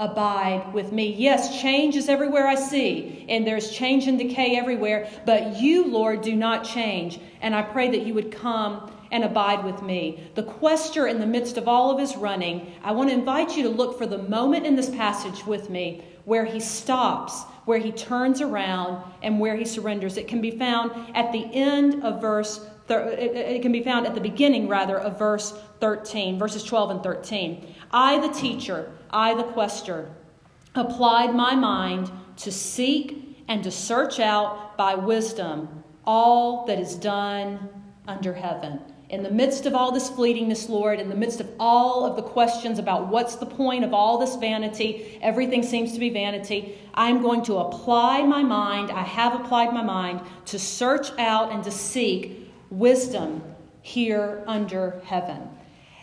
abide 0.00 0.72
with 0.72 0.90
me. 0.92 1.14
Yes, 1.14 1.60
change 1.60 1.94
is 1.94 2.08
everywhere 2.08 2.46
I 2.46 2.56
see, 2.56 3.26
and 3.28 3.46
there's 3.46 3.70
change 3.70 4.06
and 4.08 4.18
decay 4.18 4.56
everywhere, 4.56 5.08
but 5.26 5.60
you, 5.60 5.86
Lord, 5.86 6.22
do 6.22 6.34
not 6.34 6.64
change. 6.64 7.20
And 7.42 7.54
I 7.54 7.62
pray 7.62 7.90
that 7.90 8.06
you 8.06 8.14
would 8.14 8.32
come 8.32 8.90
and 9.12 9.24
abide 9.24 9.64
with 9.64 9.82
me. 9.82 10.30
The 10.34 10.42
quester 10.42 11.06
in 11.06 11.20
the 11.20 11.26
midst 11.26 11.56
of 11.56 11.68
all 11.68 11.90
of 11.90 11.98
his 11.98 12.16
running, 12.16 12.72
I 12.82 12.92
want 12.92 13.10
to 13.10 13.14
invite 13.14 13.56
you 13.56 13.62
to 13.64 13.68
look 13.68 13.98
for 13.98 14.06
the 14.06 14.18
moment 14.18 14.66
in 14.66 14.74
this 14.74 14.88
passage 14.88 15.46
with 15.46 15.68
me 15.68 16.02
where 16.24 16.44
he 16.44 16.60
stops, 16.60 17.42
where 17.64 17.78
he 17.78 17.92
turns 17.92 18.40
around, 18.40 19.02
and 19.22 19.38
where 19.38 19.56
he 19.56 19.64
surrenders. 19.64 20.16
It 20.16 20.28
can 20.28 20.40
be 20.40 20.52
found 20.52 20.92
at 21.14 21.32
the 21.32 21.44
end 21.52 22.02
of 22.04 22.20
verse 22.20 22.66
it 22.92 23.62
can 23.62 23.70
be 23.70 23.84
found 23.84 24.06
at 24.06 24.14
the 24.14 24.20
beginning, 24.20 24.66
rather, 24.66 24.98
of 24.98 25.16
verse 25.16 25.56
13, 25.78 26.40
verses 26.40 26.64
12 26.64 26.90
and 26.90 27.02
13. 27.02 27.74
I, 27.92 28.18
the 28.18 28.34
teacher, 28.34 28.92
I, 29.10 29.34
the 29.34 29.44
quester, 29.44 30.10
applied 30.74 31.34
my 31.34 31.54
mind 31.54 32.10
to 32.36 32.52
seek 32.52 33.44
and 33.48 33.62
to 33.64 33.70
search 33.70 34.20
out 34.20 34.76
by 34.76 34.94
wisdom 34.94 35.82
all 36.04 36.64
that 36.66 36.78
is 36.78 36.94
done 36.94 37.68
under 38.06 38.32
heaven. 38.32 38.80
In 39.10 39.24
the 39.24 39.30
midst 39.30 39.66
of 39.66 39.74
all 39.74 39.90
this 39.90 40.08
fleetingness, 40.08 40.68
Lord, 40.68 41.00
in 41.00 41.08
the 41.08 41.16
midst 41.16 41.40
of 41.40 41.50
all 41.58 42.06
of 42.06 42.14
the 42.14 42.22
questions 42.22 42.78
about 42.78 43.08
what's 43.08 43.34
the 43.34 43.46
point 43.46 43.84
of 43.84 43.92
all 43.92 44.18
this 44.18 44.36
vanity, 44.36 45.18
everything 45.20 45.64
seems 45.64 45.92
to 45.94 45.98
be 45.98 46.10
vanity, 46.10 46.78
I'm 46.94 47.20
going 47.20 47.42
to 47.44 47.56
apply 47.56 48.22
my 48.22 48.44
mind, 48.44 48.92
I 48.92 49.02
have 49.02 49.34
applied 49.34 49.74
my 49.74 49.82
mind 49.82 50.20
to 50.46 50.60
search 50.60 51.10
out 51.18 51.50
and 51.50 51.64
to 51.64 51.72
seek 51.72 52.52
wisdom 52.70 53.42
here 53.82 54.44
under 54.46 55.02
heaven. 55.04 55.49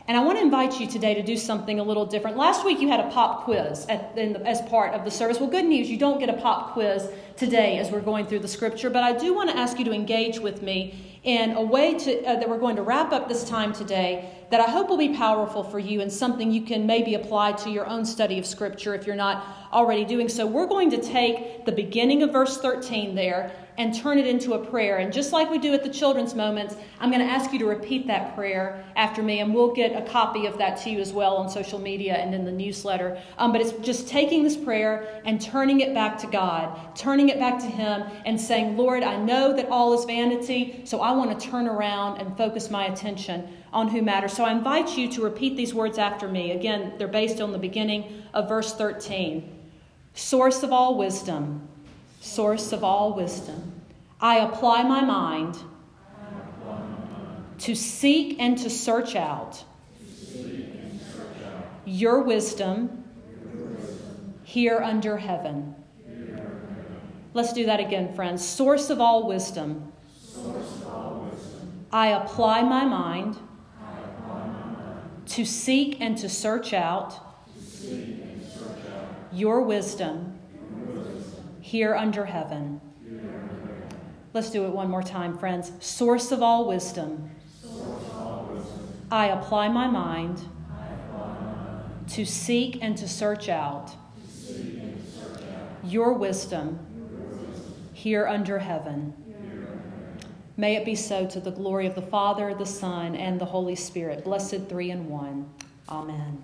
And 0.08 0.16
I 0.16 0.24
want 0.24 0.38
to 0.38 0.42
invite 0.42 0.80
you 0.80 0.88
today 0.88 1.14
to 1.16 1.22
do 1.22 1.36
something 1.36 1.82
a 1.82 1.84
little 1.84 2.06
different. 2.06 2.38
Last 2.38 2.64
week 2.64 2.80
you 2.80 2.88
had 2.88 3.02
a 3.02 3.10
pop 3.10 3.44
quiz 3.44 3.86
at, 3.90 4.16
the, 4.16 4.42
as 4.48 4.62
part 4.62 4.94
of 4.94 5.04
the 5.04 5.12
service. 5.12 5.38
Well, 5.38 5.50
good 5.50 5.66
news, 5.66 5.90
you 5.90 5.98
don't 5.98 6.18
get 6.18 6.30
a 6.30 6.34
pop 6.34 6.72
quiz 6.72 7.10
today 7.36 7.78
as 7.78 7.92
we're 7.92 8.00
going 8.00 8.26
through 8.26 8.40
the 8.40 8.48
scripture, 8.48 8.90
but 8.90 9.04
I 9.04 9.12
do 9.12 9.34
want 9.34 9.50
to 9.50 9.58
ask 9.58 9.78
you 9.78 9.84
to 9.84 9.92
engage 9.92 10.40
with 10.40 10.62
me 10.62 11.20
in 11.24 11.52
a 11.52 11.62
way 11.62 12.00
to, 12.00 12.24
uh, 12.24 12.40
that 12.40 12.50
we're 12.50 12.58
going 12.58 12.78
to 12.78 12.84
wrap 12.84 13.12
up 13.12 13.28
this 13.28 13.44
time 13.44 13.74
today 13.74 14.34
that 14.50 14.62
I 14.62 14.72
hope 14.72 14.88
will 14.88 14.98
be 14.98 15.14
powerful 15.14 15.62
for 15.62 15.78
you 15.78 16.00
and 16.00 16.10
something 16.10 16.54
you 16.54 16.62
can 16.62 16.86
maybe 16.86 17.16
apply 17.16 17.52
to 17.54 17.70
your 17.70 17.86
own 17.86 18.06
study 18.06 18.40
of 18.40 18.46
scripture 18.46 18.96
if 18.96 19.06
you're 19.06 19.14
not 19.18 19.46
already 19.74 20.06
doing 20.06 20.30
so. 20.30 20.48
We're 20.48 20.68
going 20.68 20.90
to 20.92 21.02
take 21.02 21.66
the 21.66 21.74
beginning 21.74 22.24
of 22.24 22.32
verse 22.32 22.58
13 22.60 23.14
there 23.14 23.52
and 23.78 23.94
turn 23.94 24.18
it 24.18 24.26
into 24.26 24.54
a 24.54 24.66
prayer. 24.66 24.98
And 24.98 25.14
just 25.14 25.32
like 25.32 25.52
we 25.52 25.60
do 25.60 25.74
at 25.74 25.84
the 25.84 25.90
children's 25.90 26.34
moments, 26.34 26.76
I'm 27.00 27.12
going 27.12 27.26
to 27.26 27.32
ask 27.32 27.54
you 27.54 27.60
to 27.60 27.66
repeat 27.66 28.08
that 28.08 28.34
prayer 28.34 28.84
after 28.96 29.22
me, 29.22 29.40
and 29.40 29.54
we'll 29.54 29.72
get 29.74 29.96
a 29.96 30.10
copy 30.10 30.48
of 30.48 30.58
that 30.58 30.78
to 30.82 30.90
you 30.90 31.00
as 31.00 31.14
well 31.14 31.38
on 31.38 31.48
social 31.48 31.78
media 31.78 32.16
and 32.16 32.34
in 32.34 32.44
the 32.44 32.52
newsletter. 32.52 33.22
Um, 33.38 33.52
but 33.52 33.62
it's 33.62 33.74
just 33.86 34.08
taking 34.08 34.42
this 34.42 34.58
prayer 34.58 35.22
and 35.26 35.40
turning 35.40 35.82
it 35.82 35.94
back 35.94 36.18
to 36.20 36.28
God, 36.28 36.96
turning 36.96 37.30
it 37.30 37.38
back 37.38 37.60
to 37.60 37.68
Him, 37.68 38.04
and 38.26 38.42
saying, 38.42 38.78
Lord, 38.78 39.04
I 39.04 39.18
know 39.18 39.56
that 39.56 39.68
all 39.70 39.94
is 39.94 40.06
vanity, 40.06 40.82
so 40.84 41.02
I 41.02 41.12
want 41.12 41.40
to 41.40 41.48
turn 41.48 41.68
around 41.68 42.20
and 42.20 42.36
focus 42.36 42.72
my 42.72 42.86
attention 42.86 43.48
on 43.72 43.90
who 43.90 44.02
matters. 44.02 44.34
So 44.34 44.44
I 44.44 44.52
invite 44.52 44.98
you 44.98 45.12
to 45.12 45.22
repeat 45.22 45.56
these 45.56 45.74
words 45.74 46.00
after 46.00 46.28
me. 46.28 46.52
Again, 46.52 46.94
they're 46.98 47.08
based 47.08 47.42
on 47.42 47.52
the 47.52 47.60
beginning 47.60 48.24
of 48.34 48.50
verse 48.50 48.74
13. 48.74 49.54
Source 50.16 50.64
of 50.64 50.72
all 50.72 50.98
wisdom 50.98 51.68
source 52.20 52.72
of 52.72 52.84
all 52.84 53.14
wisdom. 53.14 53.82
I 54.20 54.40
apply 54.40 54.84
my 54.84 55.02
mind 55.02 55.58
to 57.60 57.76
seek 57.76 58.38
and 58.40 58.58
to 58.58 58.70
search 58.70 59.16
out 59.16 59.64
your 61.86 62.22
wisdom 62.22 63.04
here 64.44 64.80
under 64.80 65.18
heaven. 65.18 65.76
Let's 67.34 67.54
do 67.54 67.66
that 67.66 67.80
again, 67.80 68.14
friends. 68.14 68.48
Source 68.48 68.90
of 68.90 69.00
all 69.00 69.28
wisdom. 69.28 69.92
I 71.92 72.08
apply 72.08 72.64
my 72.64 72.84
mind 72.86 73.38
to 75.28 75.46
seek 75.46 76.02
and 76.02 76.18
to 76.18 76.30
search 76.30 76.74
out 76.74 77.20
your 79.32 79.62
wisdom 79.62 80.37
here 81.68 81.94
under 81.96 82.24
heaven. 82.24 82.80
Let's 84.34 84.50
do 84.50 84.64
it 84.64 84.70
one 84.70 84.90
more 84.90 85.04
time, 85.04 85.38
friends. 85.38 85.74
Source 85.82 86.32
of 86.32 86.42
all 86.42 86.66
wisdom. 86.66 87.30
I, 89.12 89.28
apply 89.28 89.68
my 89.68 89.88
mind 89.88 90.40
to 92.10 92.24
seek 92.24 92.82
and 92.82 92.98
to 92.98 93.06
search 93.06 93.50
out, 93.50 93.92
your, 95.84 96.14
wisdom 96.14 96.80
here 97.92 98.28
under 98.28 98.60
heaven. 98.60 99.14
May 100.56 100.78
it 100.78 100.86
be 100.86 100.96
so 100.96 101.28
to 101.28 101.42
the 101.42 101.52
glory 101.52 101.86
of 101.86 101.96
the 101.96 102.02
Father, 102.02 102.54
the 102.54 102.66
Son, 102.66 103.14
and 103.14 103.42
the 103.42 103.46
Holy 103.46 103.76
Spirit, 103.76 104.24
blessed 104.24 104.70
three 104.70 104.90
in 104.90 105.10
one. 105.10 105.50
Amen. 105.90 106.44